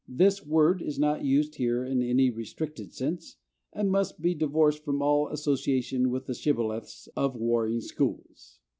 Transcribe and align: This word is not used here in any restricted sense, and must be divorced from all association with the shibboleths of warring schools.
This 0.09 0.43
word 0.43 0.81
is 0.81 0.97
not 0.97 1.23
used 1.23 1.57
here 1.57 1.83
in 1.85 2.01
any 2.01 2.31
restricted 2.31 2.91
sense, 2.91 3.37
and 3.71 3.91
must 3.91 4.19
be 4.19 4.33
divorced 4.33 4.83
from 4.83 4.99
all 4.99 5.27
association 5.29 6.09
with 6.09 6.25
the 6.25 6.33
shibboleths 6.33 7.07
of 7.15 7.35
warring 7.35 7.81
schools. 7.81 8.57